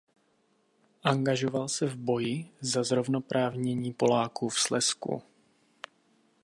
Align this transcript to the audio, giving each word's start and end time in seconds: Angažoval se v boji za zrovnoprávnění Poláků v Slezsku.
Angažoval 1.03 1.67
se 1.69 1.85
v 1.85 1.95
boji 1.97 2.49
za 2.61 2.83
zrovnoprávnění 2.83 3.93
Poláků 3.93 4.49
v 4.49 4.59
Slezsku. 4.59 5.21